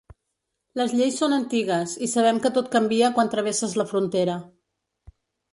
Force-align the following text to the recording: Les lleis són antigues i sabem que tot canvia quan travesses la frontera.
Les 0.79 0.95
lleis 0.99 1.19
són 1.23 1.35
antigues 1.35 1.93
i 2.07 2.09
sabem 2.13 2.39
que 2.47 2.53
tot 2.57 2.71
canvia 2.77 3.13
quan 3.19 3.29
travesses 3.37 3.79
la 3.83 3.87
frontera. 3.93 4.39